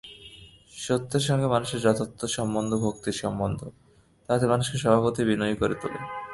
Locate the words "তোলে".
5.81-5.99